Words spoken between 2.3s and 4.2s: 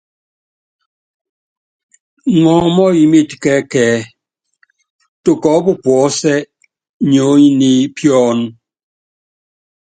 Ŋɔɔ́ mɔ́ɔyimɛt kɛ ɛkɛɛ́,